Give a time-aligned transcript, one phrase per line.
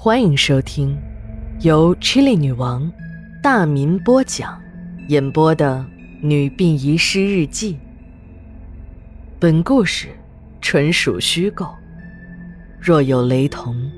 [0.00, 0.96] 欢迎收听
[1.58, 2.88] 由 Chili 女王
[3.42, 4.62] 大民播讲、
[5.08, 5.84] 演播的
[6.24, 7.74] 《女病遗失日记》。
[9.40, 10.10] 本故事
[10.60, 11.74] 纯属虚构，
[12.80, 13.90] 若有雷同，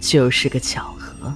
[0.00, 1.30] 就是个巧合。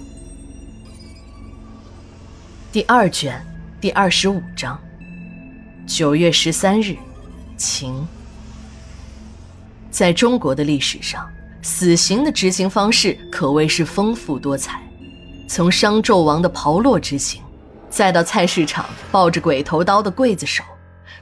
[2.72, 3.38] 第二卷
[3.82, 4.80] 第二十五章：
[5.86, 6.96] 九月十三日，
[7.58, 8.08] 晴。
[9.90, 11.30] 在中国的历史上。
[11.62, 14.82] 死刑的执行方式可谓是丰富多彩，
[15.46, 17.42] 从商纣王的炮烙之刑，
[17.90, 20.64] 再到菜市场抱着鬼头刀的刽子手，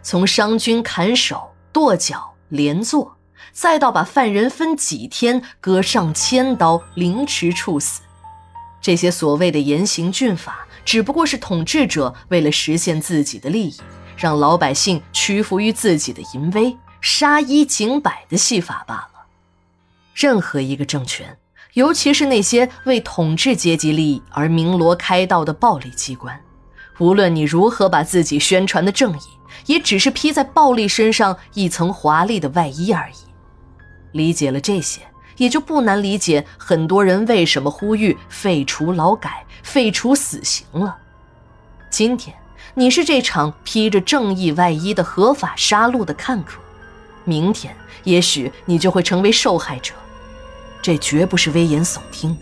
[0.01, 3.17] 从商君砍手、剁脚、连坐，
[3.53, 8.03] 再到把犯人分几天割上千刀凌迟处死，
[8.81, 13.77] 这些所谓的严刑峻法，只不过是统治者为了实现自己的利益，
[14.17, 19.18] 让老百姓屈服于自己的淫威，杀一儆百的戏法罢了。
[20.19, 21.39] 任何一个政权，
[21.75, 26.41] 尤其是那些为统治阶级利益而鸣锣开道的暴力机关，
[26.99, 29.23] 无论你如何把自己宣传的正义，
[29.67, 33.15] 也只是披在暴力身上一层华丽的外衣而已。
[34.11, 35.03] 理解了这些，
[35.37, 40.99] 也就不难理解很多人为什么呼吁废除劳改、废除死刑了。
[41.91, 42.37] 今天，
[42.75, 46.59] 你是这场披着正义外衣的合法杀戮的看客，
[47.23, 47.73] 明天，
[48.03, 49.95] 也许你就会成为受害者。
[50.81, 52.37] 这绝不是危言耸听，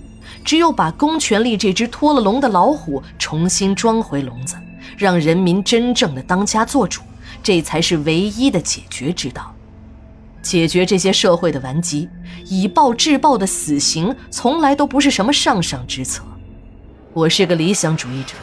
[0.45, 4.57] 只有把公权力这只脱了笼的老虎重新装回笼子，
[4.97, 7.03] 让人民真正的当家做主，
[7.43, 9.53] 这才是唯一的解决之道。
[10.43, 12.09] 解决这些社会的顽疾，
[12.45, 16.23] 以暴制暴的死刑从来都不是什么上上之策。
[17.13, 18.35] 我是个理想主义者，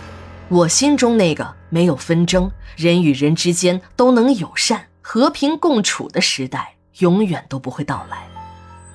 [0.49, 8.27] 我心中那个没有纷争、人与人之间都能友善、和平共处的时代，永远都不会到来。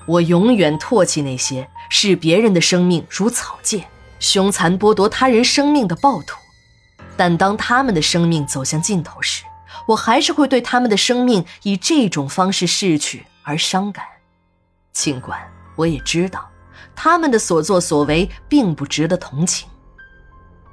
[0.08, 3.84] 我永远唾弃那些视别人的生命如草芥、
[4.18, 6.38] 凶残剥夺他人生命的暴徒，
[7.14, 9.44] 但当他们的生命走向尽头时，
[9.86, 14.02] 我还是会对他们的生命以这种方式逝去而伤感。
[14.92, 15.38] 尽管
[15.76, 16.48] 我也知道，
[16.96, 19.68] 他们的所作所为并不值得同情。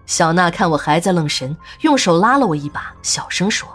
[0.05, 3.67] 小娜看我还在愣神，用手拉了我一把，小声说：“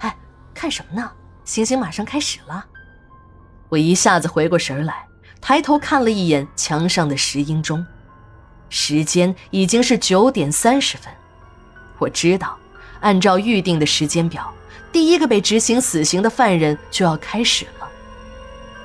[0.00, 0.14] 哎，
[0.52, 1.10] 看什么呢？
[1.46, 2.66] 行刑马上开始了。”
[3.68, 5.06] 我一下子回过神来，
[5.40, 7.84] 抬头看了一眼墙上的石英钟，
[8.68, 11.12] 时间已经是九点三十分。
[11.98, 12.56] 我知道，
[13.00, 14.52] 按照预定的时间表，
[14.92, 17.88] 第一个被执行死刑的犯人就要开始了。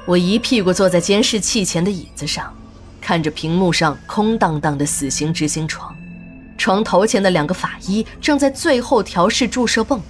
[0.05, 2.55] 我一屁股坐在监视器前的椅子上，
[2.99, 5.95] 看着屏幕上空荡荡的死刑执行床，
[6.57, 10.01] 床头前的两个法医正在最后调试注射泵。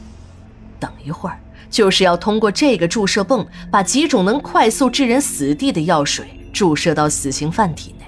[0.79, 1.37] 等一会儿。
[1.69, 8.05] 就是要通过这个注射泵，把几种能快速致人死地的药水注射到死刑犯体内。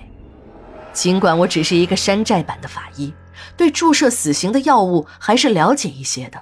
[0.93, 3.13] 尽管我只是一个山寨版的法医，
[3.55, 6.41] 对注射死刑的药物还是了解一些的。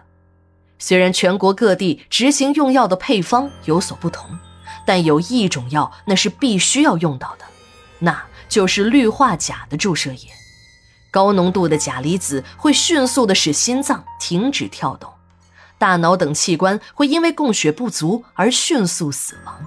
[0.79, 4.29] 虽然全国各地执行用药的配方有所不同，
[4.85, 7.45] 但有一种药那是必须要用到的，
[7.99, 10.29] 那就是氯化钾的注射液。
[11.11, 15.11] 高浓度的钾离子会迅速的使心脏停止跳动。
[15.79, 19.65] 大脑等器官会因为供血不足而迅速死亡，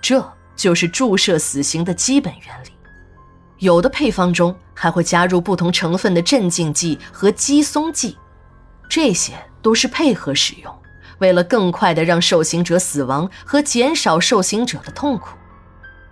[0.00, 2.68] 这就是注射死刑的基本原理。
[3.58, 8.18] 有的配方中还会加入不同成分的镇静剂和肌松剂，
[8.88, 9.32] 这些
[9.62, 10.82] 都是配合使用，
[11.18, 15.30] 为了更快的让受刑者死亡和减少受刑者的痛苦。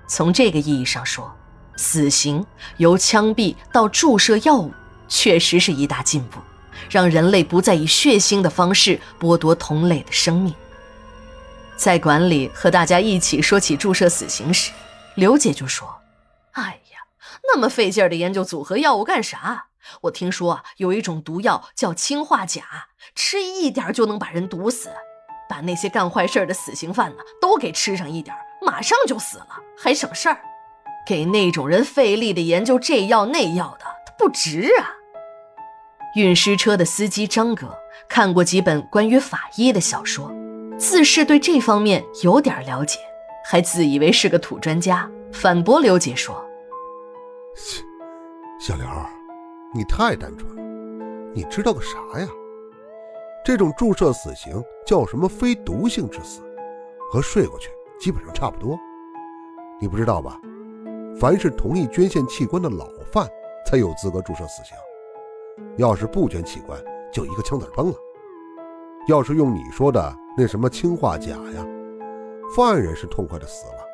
[0.09, 1.30] 从这个意义上说，
[1.76, 2.47] 死刑
[2.78, 4.72] 由枪毙到注射药物，
[5.09, 6.38] 确实是一大进步。
[6.88, 10.54] 让人类不再以血腥的方式剥夺同类的生命。
[11.76, 14.70] 在馆里和大家一起说起注射死刑时，
[15.14, 16.00] 刘姐就说
[16.52, 16.98] ：“哎呀，
[17.44, 19.66] 那么费劲儿的研究组合药物干啥？
[20.02, 24.91] 我听说有一种毒药叫氰化钾，吃一点就能把人毒死，
[25.48, 30.38] 把那些干坏事的死刑犯呢都给吃上一点，马上就死了，还省事儿。
[31.06, 34.97] 给那种人费力的研究这药那药的，他不值啊。”
[36.16, 37.68] 运尸车的司机张哥
[38.09, 40.33] 看过几本关于法医的小说，
[40.77, 42.98] 自是对这方面有点了解，
[43.48, 46.45] 还自以为是个土专家，反驳刘姐说：“，
[48.60, 48.84] 小刘，
[49.72, 52.28] 你太单纯了，你知道个啥呀？
[53.45, 56.42] 这种注射死刑叫什么非毒性之死，
[57.13, 57.71] 和睡过去
[58.01, 58.77] 基本上差不多。
[59.80, 60.41] 你不知道吧？
[61.18, 63.28] 凡是同意捐献器官的老犯
[63.65, 64.77] 才有资格注射死刑。”
[65.77, 66.78] 要是不捐器官，
[67.12, 67.95] 就一个枪子崩了。
[69.09, 71.66] 要是用你说的那什么氰化钾呀，
[72.54, 73.84] 犯人是痛快的死了，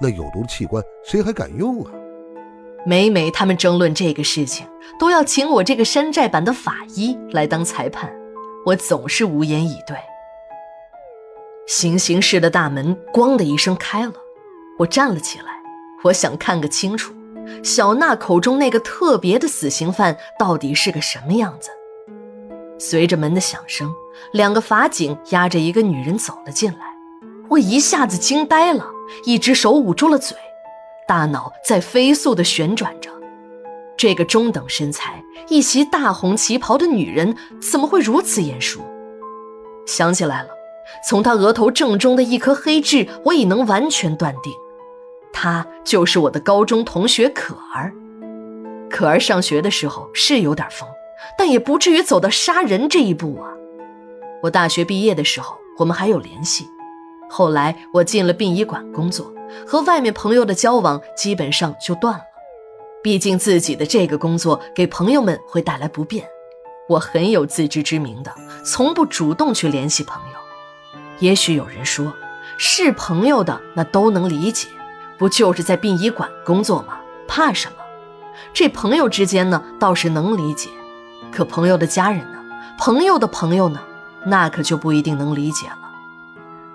[0.00, 1.90] 那有毒器官谁还敢用啊？
[2.86, 4.66] 每每他们争论这个事情，
[4.98, 8.12] 都要请我这个山寨版的法医来当裁判，
[8.66, 9.96] 我总是无言以对。
[11.66, 14.12] 行刑室的大门“咣”的一声开了，
[14.78, 15.44] 我站了起来，
[16.02, 17.14] 我想看个清楚，
[17.62, 21.70] 小娜口中那个特别的死刑犯到底是个什么样子。
[22.78, 23.92] 随着门的响声，
[24.32, 26.78] 两个法警押着一个女人走了进来，
[27.48, 28.86] 我一下子惊呆了，
[29.24, 30.36] 一只手捂住了嘴。
[31.06, 33.10] 大脑在飞速的旋转着，
[33.96, 38.80] 这个中等身材、一袭大红旗袍的女人怎么会如此眼熟？
[39.86, 40.48] 想起来了，
[41.08, 44.52] 从她额头正中的一颗黑痣，我已能完全断定，
[45.34, 47.92] 她就是我的高中同学可儿。
[48.88, 50.88] 可儿上学的时候是有点疯，
[51.36, 53.50] 但也不至于走到杀人这一步啊。
[54.44, 56.66] 我大学毕业的时候，我们还有联系。
[57.28, 59.34] 后来我进了殡仪馆工作。
[59.64, 62.24] 和外面朋友的交往基本上就断了，
[63.04, 66.26] 毕竟自己的这个工作给朋友们会带来不便，
[66.88, 68.34] 我很有自知之明的，
[68.64, 70.38] 从不主动去联系朋友。
[71.20, 72.12] 也许有人说，
[72.58, 74.66] 是朋友的那都能理解，
[75.18, 76.98] 不就是在殡仪馆工作吗？
[77.26, 77.76] 怕什么？
[78.52, 80.68] 这朋友之间呢倒是能理解，
[81.32, 82.38] 可朋友的家人呢？
[82.78, 83.80] 朋友的朋友呢？
[84.26, 85.78] 那可就不一定能理解了。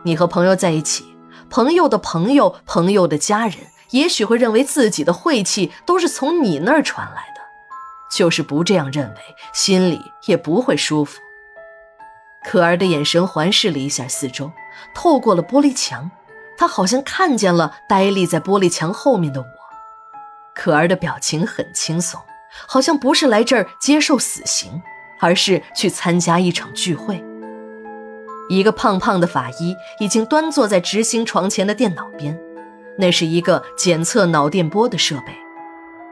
[0.04, 1.06] 你和朋友在一起。
[1.50, 3.56] 朋友的朋友，朋友的家人，
[3.90, 7.42] 也许会认为自己的晦气都是从你那儿传来的。
[8.12, 9.18] 就是不这样认为，
[9.52, 11.20] 心里也不会舒服。
[12.46, 14.52] 可儿的眼神环视了一下四周，
[14.94, 16.12] 透过了玻璃墙，
[16.60, 19.48] 他好像看见了呆立在玻璃墙后面的我。
[20.54, 22.20] 可儿的表情很轻松，
[22.68, 24.82] 好像不是来这儿接受死刑，
[25.22, 27.24] 而是去参加一场聚会。
[28.50, 32.38] 一个胖胖的法医已经端坐在执行床前的电脑边，
[32.98, 35.34] 那是一个检测脑电波的设备。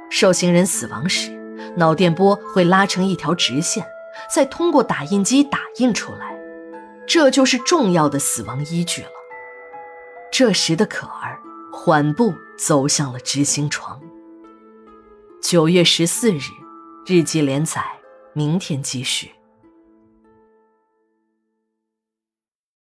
[0.10, 1.30] 受刑人死亡时，
[1.76, 3.86] 脑电波会拉成一条直线，
[4.34, 6.38] 再通过打印机打印出来，
[7.06, 9.10] 这就是重要的死亡依据了。
[10.38, 11.42] 这时的可儿
[11.74, 14.00] 缓步走向了执行床。
[15.42, 16.42] 九月十四日，
[17.08, 17.84] 日记连载，
[18.34, 19.32] 明天继续。